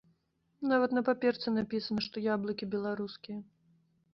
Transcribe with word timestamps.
Нават 0.71 0.95
на 0.97 1.03
паперцы 1.09 1.53
напісана, 1.57 2.01
што 2.07 2.25
яблыкі 2.33 2.69
беларускія! 2.73 3.39